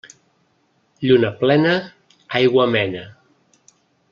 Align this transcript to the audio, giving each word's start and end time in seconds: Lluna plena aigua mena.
Lluna 1.09 1.29
plena 1.43 1.75
aigua 2.41 2.65
mena. 2.73 3.05